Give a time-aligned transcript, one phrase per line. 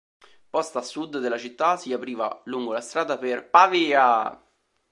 [0.49, 4.35] Posta a sud della città, si apriva lungo la strada per Pavia.